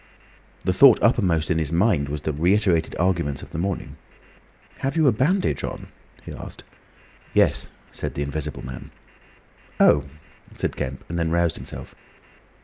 The 0.65 0.73
thought 0.73 0.97
uppermost 1.03 1.51
in 1.51 1.59
his 1.59 1.71
mind 1.71 2.09
was 2.09 2.23
the 2.23 2.33
reiterated 2.33 2.95
arguments 2.97 3.43
of 3.43 3.51
the 3.51 3.59
morning. 3.59 3.97
"Have 4.79 4.97
you 4.97 5.05
a 5.05 5.11
bandage 5.11 5.63
on?" 5.63 5.89
he 6.23 6.33
asked. 6.33 6.63
"Yes," 7.35 7.69
said 7.91 8.15
the 8.15 8.23
Invisible 8.23 8.65
Man. 8.65 8.89
"Oh!" 9.79 10.05
said 10.55 10.75
Kemp, 10.75 11.05
and 11.07 11.19
then 11.19 11.29
roused 11.29 11.55
himself. 11.57 11.93